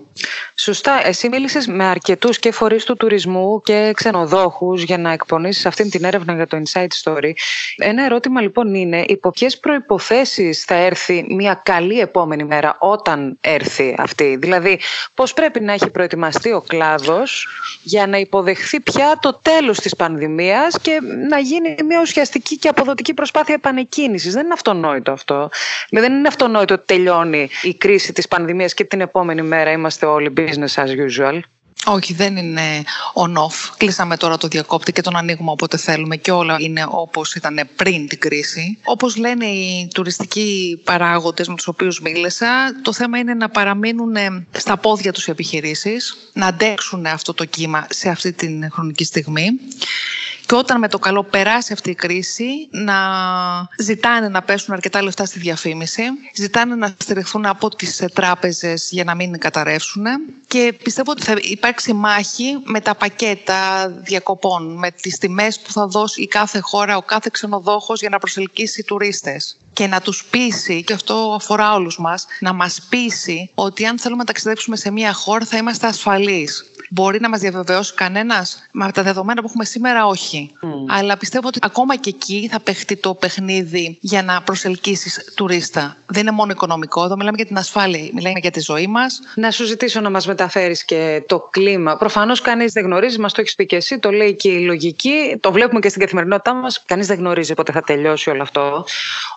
Σωστά. 0.54 1.06
Εσύ 1.06 1.28
μίλησες 1.28 1.66
με 1.66 1.84
αρκετούς 1.84 2.38
και 2.38 2.52
φορείς 2.52 2.84
του 2.84 2.96
τουρισμού 2.96 3.60
και 3.64 3.92
ξενοδόχους 3.94 4.82
για 4.82 4.98
να 4.98 5.12
εκπονήσεις 5.12 5.66
αυτή 5.66 5.88
την 5.88 6.04
έρευνα 6.04 6.34
για 6.34 6.46
το 6.46 6.58
Insight 6.64 6.86
Story. 7.04 7.30
Ένα 7.76 8.04
ερώτημα 8.04 8.40
λοιπόν 8.40 8.74
είναι 8.74 9.04
υπό 9.08 9.30
ποιες 9.30 9.58
προποθέσει 9.58 10.52
θα 10.52 10.74
έρθει 10.74 11.26
μια 11.28 11.60
καλή 11.64 12.00
επόμενη 12.00 12.44
μέρα 12.44 12.76
όταν 12.78 13.38
έρθει 13.40 13.94
αυτή; 13.98 14.36
Δηλαδή, 14.36 14.80
πώς 15.14 15.34
πρέπει 15.34 15.60
να 15.60 15.72
έχει 15.72 15.90
προετοιμαστεί 15.90 16.52
ο 16.52 16.60
κλάδος 16.66 17.46
για 17.82 18.06
να 18.06 18.16
υποδεχθεί 18.18 18.80
πια 18.80 19.18
το 19.20 19.38
τέλος 19.42 19.78
της 19.78 19.96
πανδημίας 19.96 20.78
και 20.82 20.98
να 21.28 21.38
γίνει 21.38 21.76
μια 21.86 22.00
ουσιαστική 22.00 22.56
και 22.58 22.68
αποδοτική 22.68 23.14
προσπάθεια 23.14 23.54
επανεκκίνησης; 23.54 24.32
Δεν 24.32 24.44
είναι 24.44 24.54
αυτονόητο 24.54 25.12
αυτό. 25.12 25.50
Δηλαδή, 25.88 26.08
δεν 26.08 26.18
είναι 26.18 26.28
αυτονόητο 26.28 26.74
ότι 26.74 26.84
τελειώνει 26.86 27.48
η 27.62 27.74
κρίση 27.74 28.12
της 28.12 28.28
πανδημίας 28.28 28.67
και 28.74 28.84
την 28.84 29.00
επόμενη 29.00 29.42
μέρα 29.42 29.70
είμαστε 29.70 30.06
όλοι 30.06 30.32
business 30.36 30.84
as 30.84 30.88
usual. 30.88 31.40
Όχι, 31.86 32.14
δεν 32.14 32.36
είναι 32.36 32.84
on-off. 33.14 33.74
Κλείσαμε 33.76 34.16
τώρα 34.16 34.36
το 34.36 34.48
διακόπτη 34.48 34.92
και 34.92 35.00
τον 35.00 35.16
ανοίγουμε 35.16 35.50
όποτε 35.50 35.76
θέλουμε 35.76 36.16
και 36.16 36.30
όλα 36.30 36.56
είναι 36.58 36.86
όπως 36.90 37.34
ήταν 37.34 37.68
πριν 37.76 38.08
την 38.08 38.18
κρίση. 38.18 38.78
Όπως 38.84 39.16
λένε 39.16 39.46
οι 39.46 39.88
τουριστικοί 39.94 40.80
παράγοντες 40.84 41.48
με 41.48 41.54
τους 41.54 41.66
οποίους 41.66 42.00
μίλησα, 42.00 42.46
το 42.82 42.92
θέμα 42.92 43.18
είναι 43.18 43.34
να 43.34 43.48
παραμείνουν 43.48 44.16
στα 44.50 44.76
πόδια 44.76 45.12
τους 45.12 45.26
οι 45.26 45.30
επιχειρήσεις, 45.30 46.30
να 46.32 46.46
αντέξουν 46.46 47.06
αυτό 47.06 47.34
το 47.34 47.44
κύμα 47.44 47.86
σε 47.90 48.08
αυτή 48.08 48.32
την 48.32 48.70
χρονική 48.70 49.04
στιγμή 49.04 49.50
και 50.48 50.54
όταν 50.54 50.78
με 50.78 50.88
το 50.88 50.98
καλό 50.98 51.22
περάσει 51.22 51.72
αυτή 51.72 51.90
η 51.90 51.94
κρίση 51.94 52.68
να 52.70 52.94
ζητάνε 53.78 54.28
να 54.28 54.42
πέσουν 54.42 54.74
αρκετά 54.74 55.02
λεφτά 55.02 55.24
στη 55.24 55.38
διαφήμιση, 55.38 56.02
ζητάνε 56.34 56.74
να 56.74 56.94
στηριχθούν 57.00 57.46
από 57.46 57.68
τις 57.68 58.04
τράπεζες 58.12 58.88
για 58.90 59.04
να 59.04 59.14
μην 59.14 59.38
καταρρεύσουν 59.38 60.04
και 60.46 60.74
πιστεύω 60.82 61.10
ότι 61.10 61.22
θα 61.22 61.34
υπάρξει 61.40 61.92
μάχη 61.92 62.58
με 62.64 62.80
τα 62.80 62.94
πακέτα 62.94 63.88
διακοπών, 63.88 64.78
με 64.78 64.90
τις 64.90 65.18
τιμές 65.18 65.60
που 65.60 65.72
θα 65.72 65.86
δώσει 65.86 66.22
η 66.22 66.26
κάθε 66.26 66.58
χώρα, 66.58 66.96
ο 66.96 67.02
κάθε 67.02 67.28
ξενοδόχος 67.32 68.00
για 68.00 68.08
να 68.08 68.18
προσελκύσει 68.18 68.82
τουρίστες 68.82 69.56
και 69.72 69.86
να 69.86 70.00
τους 70.00 70.24
πείσει, 70.24 70.82
και 70.84 70.92
αυτό 70.92 71.34
αφορά 71.40 71.74
όλους 71.74 71.98
μας, 71.98 72.26
να 72.40 72.52
μας 72.52 72.82
πείσει 72.88 73.50
ότι 73.54 73.86
αν 73.86 73.98
θέλουμε 73.98 74.20
να 74.20 74.26
ταξιδέψουμε 74.26 74.76
σε 74.76 74.90
μια 74.90 75.12
χώρα 75.12 75.44
θα 75.44 75.56
είμαστε 75.56 75.86
ασφαλείς. 75.86 76.64
Μπορεί 76.90 77.20
να 77.20 77.28
μας 77.28 77.40
διαβεβαιώσει 77.40 77.94
κανένας, 77.94 78.68
με 78.72 78.92
τα 78.92 79.02
δεδομένα 79.02 79.40
που 79.40 79.46
έχουμε 79.46 79.64
σήμερα 79.64 80.06
όχι. 80.06 80.50
Mm. 80.62 80.66
Αλλά 80.88 81.16
πιστεύω 81.16 81.48
ότι 81.48 81.58
ακόμα 81.62 81.96
και 81.96 82.08
εκεί 82.08 82.48
θα 82.50 82.60
παιχτεί 82.60 82.96
το 82.96 83.14
παιχνίδι 83.14 83.98
για 84.00 84.22
να 84.22 84.42
προσελκύσεις 84.42 85.32
τουρίστα. 85.36 85.96
Δεν 86.06 86.22
είναι 86.22 86.30
μόνο 86.30 86.52
οικονομικό, 86.52 87.04
εδώ 87.04 87.16
μιλάμε 87.16 87.36
για 87.36 87.46
την 87.46 87.56
ασφάλεια, 87.56 88.08
μιλάμε 88.14 88.38
για 88.38 88.50
τη 88.50 88.60
ζωή 88.60 88.86
μας. 88.86 89.20
Να 89.34 89.50
σου 89.50 89.64
ζητήσω 89.64 90.00
να 90.00 90.10
μας 90.10 90.26
μεταφέρεις 90.26 90.84
και 90.84 91.24
το 91.26 91.48
κλίμα. 91.50 91.96
Προφανώς 91.96 92.40
κανείς 92.40 92.72
δεν 92.72 92.84
γνωρίζει, 92.84 93.18
μας 93.18 93.32
το 93.32 93.40
έχεις 93.40 93.54
πει 93.54 93.66
και 93.66 93.76
εσύ, 93.76 93.98
το 93.98 94.10
λέει 94.10 94.34
και 94.34 94.48
η 94.48 94.60
λογική, 94.64 95.36
το 95.40 95.52
βλέπουμε 95.52 95.80
και 95.80 95.88
στην 95.88 96.00
καθημερινότητά 96.00 96.54
μας, 96.54 96.82
κανείς 96.86 97.06
δεν 97.06 97.18
γνωρίζει 97.18 97.54
πότε 97.54 97.72
θα 97.72 97.82
τελειώσει 97.82 98.30
όλο 98.30 98.42
αυτό. 98.42 98.84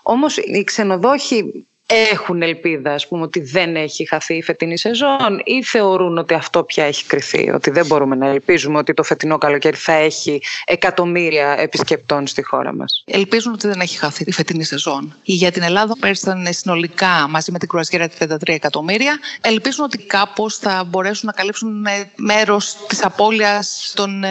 Όμως 0.02 0.36
οι 0.36 0.64
ξενοδόχοι 0.64 1.66
έχουν 2.10 2.42
ελπίδα 2.42 2.92
ας 2.92 3.08
πούμε, 3.08 3.22
ότι 3.22 3.40
δεν 3.40 3.76
έχει 3.76 4.08
χαθεί 4.08 4.34
η 4.34 4.42
φετινή 4.42 4.78
σεζόν 4.78 5.40
ή 5.44 5.62
θεωρούν 5.62 6.18
ότι 6.18 6.34
αυτό 6.34 6.62
πια 6.62 6.84
έχει 6.84 7.06
κρυθεί, 7.06 7.50
ότι 7.50 7.70
δεν 7.70 7.86
μπορούμε 7.86 8.16
να 8.16 8.26
ελπίζουμε 8.26 8.78
ότι 8.78 8.94
το 8.94 9.02
φετινό 9.02 9.38
καλοκαίρι 9.38 9.76
θα 9.76 9.92
έχει 9.92 10.42
εκατομμύρια 10.64 11.56
επισκεπτών 11.58 12.26
στη 12.26 12.42
χώρα 12.42 12.74
μας. 12.74 13.04
Ελπίζουν 13.06 13.52
ότι 13.52 13.68
δεν 13.68 13.80
έχει 13.80 13.98
χαθεί 13.98 14.24
η 14.26 14.32
φετινή 14.32 14.64
σεζόν. 14.64 15.14
Για 15.22 15.50
την 15.50 15.62
Ελλάδα 15.62 15.96
πέρσι 16.00 16.22
ήταν 16.24 16.46
συνολικά 16.50 17.26
μαζί 17.28 17.52
με 17.52 17.58
την 17.58 17.68
κρουαζιέρα 17.68 18.08
33 18.18 18.36
εκατομμύρια. 18.44 19.18
Ελπίζουν 19.40 19.84
ότι 19.84 19.98
κάπως 19.98 20.56
θα 20.56 20.84
μπορέσουν 20.88 21.26
να 21.26 21.32
καλύψουν 21.32 21.84
ε, 21.84 22.10
μέρος 22.16 22.76
της 22.88 23.04
απώλειας 23.04 23.92
τον 23.96 24.24
ε, 24.24 24.28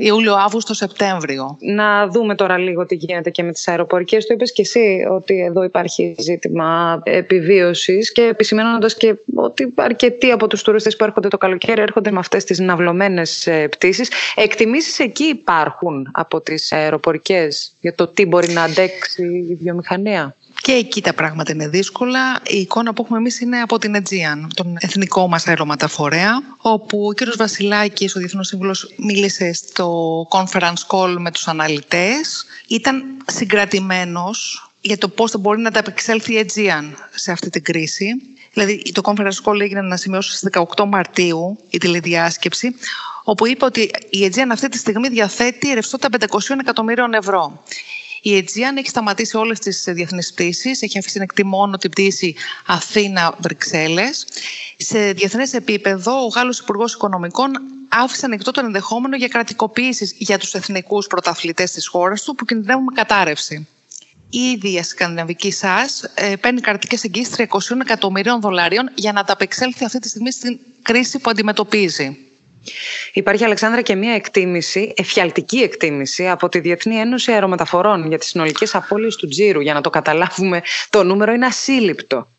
Ιούλιο, 0.00 0.34
Αύγουστο, 0.34 0.74
Σεπτέμβριο. 0.74 1.56
Να 1.60 2.06
δούμε 2.08 2.34
τώρα 2.34 2.58
λίγο 2.58 2.86
τι 2.86 2.94
γίνεται 2.94 3.30
και 3.30 3.42
με 3.42 3.52
τις 3.52 3.68
αεροπορικές. 3.68 4.26
Το 4.26 4.34
είπες 4.34 4.52
και 4.52 4.62
εσύ 4.62 5.06
ότι 5.10 5.40
εδώ 5.40 5.62
υπάρχει 5.62 6.14
ζήτημα 6.18 6.62
θέμα 6.62 6.71
επιβίωσης 7.02 8.12
και 8.12 8.22
επισημένοντας 8.22 8.96
και 8.96 9.14
ότι 9.34 9.72
αρκετοί 9.76 10.30
από 10.30 10.46
τους 10.46 10.62
τουρίστες 10.62 10.96
που 10.96 11.04
έρχονται 11.04 11.28
το 11.28 11.38
καλοκαίρι 11.38 11.80
έρχονται 11.82 12.10
με 12.10 12.18
αυτές 12.18 12.44
τις 12.44 12.58
ναυλωμένες 12.58 13.46
ε, 13.46 13.68
πτήσεις. 13.68 14.10
Εκτιμήσεις 14.34 14.98
εκεί 14.98 15.24
υπάρχουν 15.24 16.08
από 16.12 16.40
τις 16.40 16.72
αεροπορικές 16.72 17.72
για 17.80 17.94
το 17.94 18.06
τι 18.06 18.26
μπορεί 18.26 18.48
να 18.52 18.62
αντέξει 18.62 19.22
η 19.50 19.54
βιομηχανία; 19.54 20.36
Και 20.62 20.72
εκεί 20.72 21.02
τα 21.02 21.14
πράγματα 21.14 21.52
είναι 21.52 21.68
δύσκολα. 21.68 22.20
Η 22.46 22.58
εικόνα 22.58 22.92
που 22.92 23.02
έχουμε 23.02 23.18
εμείς 23.18 23.40
είναι 23.40 23.60
από 23.60 23.78
την 23.78 23.96
Aegean, 23.96 24.46
τον 24.54 24.76
εθνικό 24.80 25.28
μας 25.28 25.46
αερομεταφορέα, 25.46 26.42
όπου 26.58 27.06
ο 27.06 27.12
κύριος 27.12 27.36
Βασιλάκης, 27.36 28.16
ο 28.16 28.18
Διεθνός 28.18 28.46
Σύμβουλος, 28.46 28.94
μίλησε 28.96 29.52
στο 29.52 30.26
conference 30.30 30.86
call 30.88 31.14
με 31.18 31.30
τους 31.30 31.48
αναλυτές. 31.48 32.46
Ήταν 32.68 33.04
συγκρατημένος 33.26 34.71
για 34.82 34.98
το 34.98 35.08
πώς 35.08 35.30
θα 35.30 35.38
μπορεί 35.38 35.60
να 35.60 35.68
ανταπεξέλθει 35.68 36.34
η 36.34 36.46
Aegean 36.46 36.84
σε 37.14 37.32
αυτή 37.32 37.50
την 37.50 37.62
κρίση. 37.62 38.06
Δηλαδή, 38.52 38.92
το 38.92 39.00
conference 39.04 39.42
call 39.44 39.60
έγινε 39.60 39.80
να 39.80 39.96
σημειώσει 39.96 40.36
στις 40.36 40.50
18 40.76 40.84
Μαρτίου 40.88 41.58
η 41.70 41.78
τηλεδιάσκεψη, 41.78 42.74
όπου 43.24 43.46
είπε 43.46 43.64
ότι 43.64 43.80
η 44.10 44.30
Aegean 44.30 44.48
αυτή 44.50 44.68
τη 44.68 44.76
στιγμή 44.76 45.08
διαθέτει 45.08 45.72
ρευστότητα 45.74 46.26
500 46.30 46.56
εκατομμύριων 46.60 47.14
ευρώ. 47.14 47.62
Η 48.22 48.38
Aegean 48.38 48.76
έχει 48.76 48.88
σταματήσει 48.88 49.36
όλες 49.36 49.58
τις 49.58 49.84
διεθνείς 49.86 50.32
πτήσεις, 50.32 50.82
έχει 50.82 50.98
αφήσει 50.98 51.18
εκτή 51.22 51.44
μόνο 51.44 51.76
την 51.76 51.90
πτήση 51.90 52.34
Αθήνα-Βρυξέλλες. 52.66 54.26
Σε 54.76 55.12
διεθνές 55.12 55.52
επίπεδο, 55.52 56.24
ο 56.24 56.26
Γάλλος 56.26 56.58
Υπουργός 56.58 56.94
Οικονομικών 56.94 57.52
άφησε 57.88 58.26
ανοιχτό 58.26 58.50
τον 58.50 58.64
ενδεχόμενο 58.64 59.16
για 59.16 59.28
κρατικοποίησης 59.28 60.14
για 60.18 60.38
τους 60.38 60.54
εθνικούς 60.54 61.06
πρωταθλητές 61.06 61.70
της 61.70 61.86
χώρας 61.86 62.22
του 62.22 62.34
που 62.34 62.44
κινδυνεύουν 62.44 62.82
με 62.82 62.92
κατάρρευση. 62.94 63.66
Ήδη 64.34 64.68
η 64.68 64.82
σκανδιναβική 64.82 65.50
ΣΑΣ 65.52 66.10
ε, 66.14 66.36
παίρνει 66.36 66.60
κρατικές 66.60 67.04
εγγύσεις 67.04 67.34
300 67.36 67.44
εκατομμυρίων 67.80 68.40
δολαρίων 68.40 68.90
για 68.94 69.12
να 69.12 69.20
ανταπεξέλθει 69.20 69.84
αυτή 69.84 69.98
τη 69.98 70.08
στιγμή 70.08 70.32
στην 70.32 70.58
κρίση 70.82 71.18
που 71.18 71.30
αντιμετωπίζει. 71.30 72.16
Υπάρχει, 73.12 73.44
Αλεξάνδρα, 73.44 73.80
και 73.80 73.94
μια 73.94 74.12
εκτίμηση, 74.12 74.92
εφιαλτική 74.96 75.58
εκτίμηση 75.58 76.28
από 76.28 76.48
τη 76.48 76.58
Διεθνή 76.58 76.96
Ένωση 76.96 77.32
Αερομεταφορών 77.32 78.08
για 78.08 78.18
τις 78.18 78.28
συνολικές 78.28 78.74
απώλειες 78.74 79.16
του 79.16 79.28
τζίρου. 79.28 79.60
Για 79.60 79.74
να 79.74 79.80
το 79.80 79.90
καταλάβουμε, 79.90 80.62
το 80.90 81.02
νούμερο 81.02 81.32
είναι 81.32 81.46
ασύλληπτο. 81.46 82.31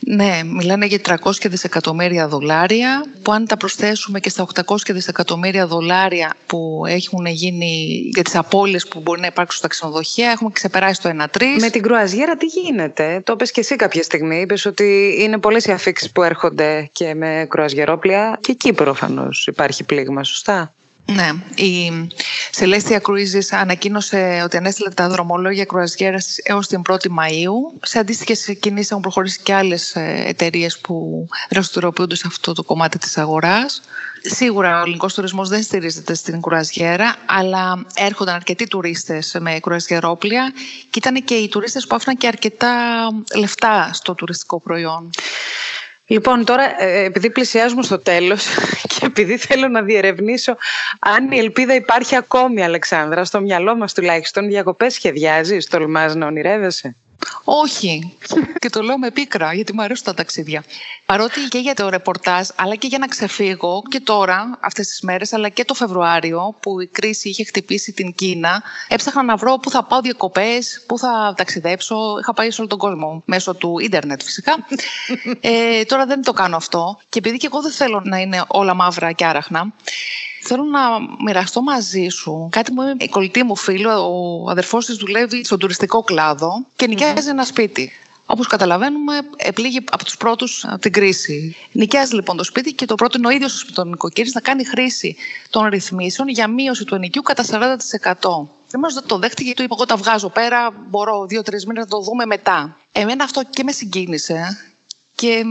Ναι, 0.00 0.40
μιλάνε 0.44 0.86
για 0.86 0.98
300 1.24 1.32
δισεκατομμύρια 1.42 2.28
δολάρια 2.28 3.04
που 3.22 3.32
αν 3.32 3.46
τα 3.46 3.56
προσθέσουμε 3.56 4.20
και 4.20 4.28
στα 4.28 4.46
800 4.66 4.76
δισεκατομμύρια 4.88 5.66
δολάρια 5.66 6.34
που 6.46 6.82
έχουν 6.86 7.26
γίνει 7.26 8.00
για 8.14 8.22
τις 8.22 8.34
απώλειες 8.34 8.88
που 8.88 9.00
μπορεί 9.00 9.20
να 9.20 9.26
υπάρξουν 9.26 9.58
στα 9.58 9.68
ξενοδοχεία 9.68 10.30
έχουμε 10.30 10.50
ξεπεράσει 10.52 11.00
το 11.00 11.08
1-3. 11.08 11.42
Με 11.60 11.70
την 11.70 11.82
κρουαζιέρα 11.82 12.36
τι 12.36 12.46
γίνεται, 12.46 13.20
το 13.24 13.32
είπες 13.32 13.50
και 13.50 13.60
εσύ 13.60 13.76
κάποια 13.76 14.02
στιγμή, 14.02 14.40
είπες 14.40 14.64
ότι 14.64 15.16
είναι 15.20 15.38
πολλές 15.38 15.64
οι 15.64 15.72
αφήξεις 15.72 16.10
που 16.10 16.22
έρχονται 16.22 16.88
και 16.92 17.14
με 17.14 17.46
κρουαζιερόπλια 17.48 18.38
και 18.40 18.52
εκεί 18.52 18.72
προφανώς 18.72 19.46
υπάρχει 19.46 19.84
πλήγμα, 19.84 20.24
σωστά; 20.24 20.74
Ναι, 21.06 21.30
η 21.54 21.90
Celestia 22.58 23.00
Cruises 23.00 23.48
ανακοίνωσε 23.50 24.40
ότι 24.44 24.56
ανέστειλε 24.56 24.90
τα 24.90 25.08
δρομολόγια 25.08 25.64
κρουαζιέρας 25.64 26.38
έως 26.42 26.66
την 26.66 26.82
1η 26.88 27.08
Μαου. 27.08 27.78
Σε 27.82 27.98
αντίστοιχες 27.98 28.56
κινήσεις 28.60 28.90
έχουν 28.90 29.02
προχωρήσει 29.02 29.40
και 29.42 29.54
άλλες 29.54 29.92
εταιρείες 30.24 30.78
που 30.78 31.26
δραστηριοποιούνται 31.50 32.14
σε 32.14 32.24
αυτό 32.26 32.52
το 32.52 32.62
κομμάτι 32.62 32.98
της 32.98 33.18
αγοράς. 33.18 33.82
Σίγουρα 34.22 34.78
ο 34.78 34.82
ελληνικός 34.82 35.14
τουρισμός 35.14 35.48
δεν 35.48 35.62
στηρίζεται 35.62 36.14
στην 36.14 36.40
κουραζιέρα, 36.40 37.16
αλλά 37.26 37.84
έρχονταν 37.94 38.34
αρκετοί 38.34 38.66
τουρίστες 38.66 39.36
με 39.40 39.60
κουραζιερόπλια 39.60 40.52
και 40.90 40.98
ήταν 40.98 41.24
και 41.24 41.34
οι 41.34 41.48
τουρίστες 41.48 41.86
που 41.86 41.94
άφηναν 41.94 42.16
και 42.16 42.26
αρκετά 42.26 43.06
λεφτά 43.36 43.90
στο 43.92 44.14
τουριστικό 44.14 44.60
προϊόν. 44.60 45.10
Λοιπόν, 46.06 46.44
τώρα 46.44 46.82
ε, 46.82 47.04
επειδή 47.04 47.30
πλησιάζουμε 47.30 47.82
στο 47.82 47.98
τέλος 47.98 48.46
και 48.98 49.06
επειδή 49.06 49.36
θέλω 49.36 49.68
να 49.68 49.82
διερευνήσω 49.82 50.56
αν 51.00 51.30
η 51.30 51.38
ελπίδα 51.38 51.74
υπάρχει 51.74 52.16
ακόμη, 52.16 52.62
Αλεξάνδρα, 52.62 53.24
στο 53.24 53.40
μυαλό 53.40 53.76
μας 53.76 53.94
τουλάχιστον, 53.94 54.48
διακοπές 54.48 54.94
σχεδιάζεις, 54.94 55.66
τολμάς 55.68 56.14
να 56.14 56.26
ονειρεύεσαι; 56.26 56.96
Όχι. 57.44 58.16
και 58.58 58.70
το 58.70 58.82
λέω 58.82 58.98
με 58.98 59.10
πίκρα, 59.10 59.54
γιατί 59.54 59.72
μου 59.72 59.82
αρέσουν 59.82 60.04
τα 60.04 60.14
ταξίδια. 60.14 60.64
Παρότι 61.06 61.40
και 61.48 61.58
για 61.58 61.74
το 61.74 61.88
ρεπορτάζ, 61.88 62.48
αλλά 62.54 62.74
και 62.74 62.86
για 62.86 62.98
να 62.98 63.06
ξεφύγω 63.06 63.82
και 63.88 64.00
τώρα, 64.00 64.58
αυτές 64.60 64.86
τις 64.86 65.00
μέρες, 65.00 65.32
αλλά 65.32 65.48
και 65.48 65.64
το 65.64 65.74
Φεβρουάριο, 65.74 66.54
που 66.60 66.80
η 66.80 66.86
κρίση 66.86 67.28
είχε 67.28 67.44
χτυπήσει 67.44 67.92
την 67.92 68.14
Κίνα, 68.14 68.62
έψαχνα 68.88 69.22
να 69.22 69.36
βρω 69.36 69.58
πού 69.58 69.70
θα 69.70 69.84
πάω 69.84 70.00
διακοπές, 70.00 70.84
πού 70.86 70.98
θα 70.98 71.34
ταξιδέψω. 71.36 71.96
Είχα 72.20 72.32
πάει 72.32 72.50
σε 72.50 72.60
όλο 72.60 72.70
τον 72.70 72.78
κόσμο, 72.78 73.22
μέσω 73.26 73.54
του 73.54 73.78
ίντερνετ 73.78 74.22
φυσικά. 74.22 74.66
ε, 75.40 75.84
τώρα 75.84 76.06
δεν 76.06 76.22
το 76.22 76.32
κάνω 76.32 76.56
αυτό. 76.56 76.98
Και 77.08 77.18
επειδή 77.18 77.36
και 77.36 77.46
εγώ 77.46 77.62
δεν 77.62 77.72
θέλω 77.72 78.02
να 78.04 78.18
είναι 78.18 78.42
όλα 78.46 78.74
μαύρα 78.74 79.12
και 79.12 79.24
άραχνα, 79.24 79.72
Θέλω 80.46 80.62
να 80.64 80.80
μοιραστώ 81.24 81.62
μαζί 81.62 82.08
σου 82.08 82.48
κάτι 82.50 82.72
που 82.72 82.82
η 82.98 83.08
κολλητή 83.08 83.42
μου 83.42 83.56
φίλο, 83.56 83.90
ο 83.90 84.50
αδερφός 84.50 84.86
της 84.86 84.96
δουλεύει 84.96 85.44
στον 85.44 85.58
τουριστικό 85.58 86.02
κλάδο 86.02 86.66
και 86.76 86.86
νοικιάζει 86.86 87.28
ένα 87.28 87.44
σπίτι. 87.44 87.92
Όπως 88.26 88.46
καταλαβαίνουμε, 88.46 89.20
επλήγει 89.36 89.80
από 89.90 90.04
τους 90.04 90.16
πρώτους 90.16 90.64
από 90.64 90.78
την 90.78 90.92
κρίση. 90.92 91.56
Νοικιάζει 91.72 92.14
λοιπόν 92.14 92.36
το 92.36 92.44
σπίτι 92.44 92.72
και 92.72 92.84
το 92.84 92.94
πρώτο 92.94 93.18
είναι 93.18 93.26
ο 93.26 93.30
ίδιος 93.30 93.66
ο 93.78 93.84
νοικοκύρη 93.84 94.30
να 94.34 94.40
κάνει 94.40 94.64
χρήση 94.64 95.16
των 95.50 95.66
ρυθμίσεων 95.66 96.28
για 96.28 96.48
μείωση 96.48 96.84
του 96.84 96.94
ενοικίου 96.94 97.22
κατά 97.22 97.44
40%. 97.44 98.46
Δεν 98.70 98.80
δεν 98.94 99.02
το 99.06 99.18
δέχτηκε 99.18 99.42
γιατί 99.42 99.58
του 99.58 99.62
είπα: 99.62 99.74
Εγώ 99.78 99.84
τα 99.84 99.96
βγάζω 99.96 100.28
πέρα. 100.28 100.70
Μπορώ 100.88 101.26
δύο-τρει 101.26 101.56
μήνες 101.66 101.84
να 101.84 101.90
το 101.90 102.00
δούμε 102.00 102.26
μετά. 102.26 102.76
Εμένα 102.92 103.24
αυτό 103.24 103.42
και 103.50 103.62
με 103.62 103.72
συγκίνησε. 103.72 104.58
Και 105.14 105.44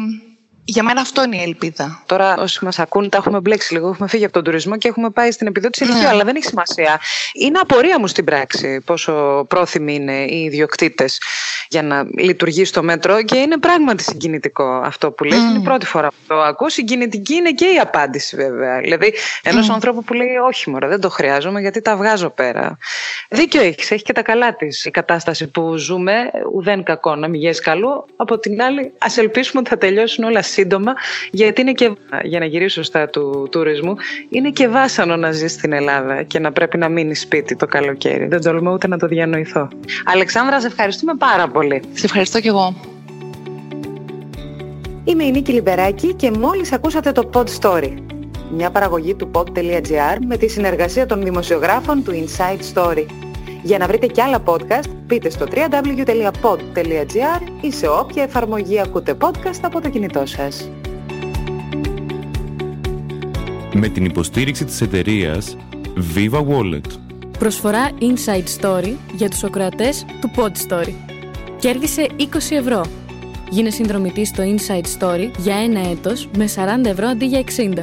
για 0.65 0.83
μένα 0.83 1.01
αυτό 1.01 1.23
είναι 1.23 1.35
η 1.35 1.41
ελπίδα. 1.41 2.03
Τώρα, 2.05 2.37
όσοι 2.37 2.65
μας 2.65 2.79
ακούν, 2.79 3.09
τα 3.09 3.17
έχουμε 3.17 3.39
μπλέξει 3.39 3.73
λίγο. 3.73 3.89
Έχουμε 3.89 4.07
φύγει 4.07 4.23
από 4.23 4.33
τον 4.33 4.43
τουρισμό 4.43 4.77
και 4.77 4.87
έχουμε 4.87 5.09
πάει 5.09 5.31
στην 5.31 5.47
επιδότηση 5.47 5.85
ναι. 5.85 6.07
αλλά 6.07 6.23
δεν 6.23 6.35
έχει 6.35 6.45
σημασία. 6.45 6.99
Είναι 7.33 7.59
απορία 7.59 7.99
μου 7.99 8.07
στην 8.07 8.25
πράξη 8.25 8.81
πόσο 8.81 9.45
πρόθυμοι 9.47 9.93
είναι 9.95 10.23
οι 10.23 10.43
ιδιοκτήτες 10.43 11.21
για 11.69 11.83
να 11.83 12.05
λειτουργήσει 12.17 12.73
το 12.73 12.83
μέτρο 12.83 13.23
και 13.23 13.37
είναι 13.37 13.57
πράγματι 13.57 14.03
συγκινητικό 14.03 14.81
αυτό 14.83 15.11
που 15.11 15.23
λες. 15.23 15.37
Είναι 15.37 15.57
η 15.57 15.61
πρώτη 15.63 15.85
φορά 15.85 16.07
που 16.07 16.15
το 16.27 16.41
ακούω. 16.41 16.69
Συγκινητική 16.69 17.33
είναι 17.33 17.51
και 17.51 17.65
η 17.65 17.79
απάντηση 17.79 18.35
βέβαια. 18.35 18.79
Δηλαδή 18.79 19.13
ενός 19.43 19.69
mm. 19.69 19.73
ανθρώπου 19.73 20.03
που 20.03 20.13
λέει 20.13 20.35
όχι 20.47 20.69
μωρέ 20.69 20.87
δεν 20.87 21.01
το 21.01 21.09
χρειάζομαι 21.09 21.59
γιατί 21.61 21.81
τα 21.81 21.95
βγάζω 21.95 22.29
πέρα. 22.29 22.77
Δίκιο 23.29 23.61
έχεις, 23.61 23.91
έχει 23.91 24.03
και 24.03 24.13
τα 24.13 24.21
καλά 24.21 24.55
της 24.55 24.85
η 24.85 24.91
κατάσταση 24.91 25.47
που 25.47 25.75
ζούμε. 25.75 26.31
Ουδέν 26.53 26.83
κακό 26.83 27.15
να 27.15 27.27
μην 27.27 27.41
καλού. 27.63 28.05
Από 28.15 28.39
την 28.39 28.61
άλλη 28.61 28.93
ας 28.97 29.17
ελπίσουμε 29.17 29.59
ότι 29.59 29.69
θα 29.69 29.77
τελειώσουν 29.77 30.23
όλα 30.23 30.41
σύντομα 30.53 30.93
γιατί 31.31 31.61
είναι 31.61 31.71
και 31.71 31.91
για 32.23 32.39
να 32.39 32.45
γυρίσω 32.45 32.83
στα 32.83 33.09
του 33.09 33.47
τουρισμού 33.51 33.95
είναι 34.29 34.49
και 34.49 34.67
βάσανο 34.67 35.15
να 35.15 35.31
ζεις 35.31 35.51
στην 35.51 35.73
Ελλάδα 35.73 36.23
και 36.23 36.39
να 36.39 36.51
πρέπει 36.51 36.77
να 36.77 36.89
μείνεις 36.89 37.19
σπίτι 37.19 37.55
το 37.55 37.65
καλοκαίρι. 37.65 38.27
Δεν 38.27 38.41
τολμώ 38.41 38.71
ούτε 38.73 38.87
να 38.87 38.97
το 38.97 39.07
διανοηθώ. 39.07 39.67
Αλεξάνδρα, 40.05 40.61
σε 40.61 40.67
ευχαριστούμε 40.67 41.13
πάρα 41.17 41.47
πολύ 41.47 41.63
πολύ. 41.63 41.81
Σε 41.93 42.05
ευχαριστώ 42.05 42.39
κι 42.39 42.47
εγώ. 42.47 42.75
Είμαι 45.03 45.23
η 45.23 45.31
Νίκη 45.31 45.51
Λιμπεράκη 45.51 46.13
και 46.13 46.31
μόλις 46.31 46.71
ακούσατε 46.71 47.11
το 47.11 47.29
Pod 47.33 47.45
Story. 47.61 47.93
Μια 48.51 48.71
παραγωγή 48.71 49.13
του 49.13 49.31
pod.gr 49.33 50.17
με 50.27 50.37
τη 50.37 50.47
συνεργασία 50.47 51.05
των 51.05 51.23
δημοσιογράφων 51.23 52.03
του 52.03 52.11
Inside 52.11 52.73
Story. 52.73 53.05
Για 53.63 53.77
να 53.77 53.87
βρείτε 53.87 54.07
κι 54.07 54.21
άλλα 54.21 54.43
podcast, 54.45 54.89
μπείτε 55.05 55.29
στο 55.29 55.45
www.pod.gr 55.51 57.41
ή 57.61 57.71
σε 57.71 57.87
όποια 57.87 58.23
εφαρμογή 58.23 58.79
ακούτε 58.79 59.17
podcast 59.21 59.59
από 59.61 59.81
το 59.81 59.89
κινητό 59.89 60.25
σας. 60.25 60.69
Με 63.73 63.87
την 63.87 64.05
υποστήριξη 64.05 64.65
της 64.65 64.81
εταιρείας 64.81 65.57
Viva 66.15 66.45
Wallet. 66.47 66.81
Προσφορά 67.39 67.89
Inside 67.99 68.47
Story 68.61 68.93
για 69.13 69.29
τους 69.29 69.43
οκρατές 69.43 70.05
του 70.21 70.31
Pod 70.35 70.51
Story. 70.67 70.93
Κέρδισε 71.59 72.07
20 72.17 72.23
ευρώ. 72.49 72.85
Γίνε 73.49 73.69
συνδρομητής 73.69 74.27
στο 74.27 74.43
Inside 74.43 74.85
Story 74.99 75.31
για 75.37 75.55
ένα 75.55 75.89
έτος 75.89 76.29
με 76.37 76.47
40 76.55 76.85
ευρώ 76.85 77.07
αντί 77.07 77.25
για 77.25 77.39
60. 77.39 77.81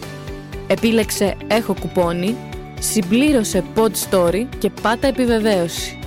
Επίλεξε 0.68 1.38
«Έχω 1.48 1.76
κουπόνι», 1.80 2.36
συμπλήρωσε 2.80 3.64
Pod 3.76 3.92
Story 4.10 4.48
και 4.60 4.70
πάτα 4.82 5.08
επιβεβαίωση. 5.08 6.00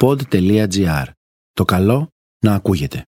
Pod.gr. 0.00 1.04
Το 1.52 1.64
καλό 1.64 2.08
να 2.44 2.54
ακούγεται. 2.54 3.02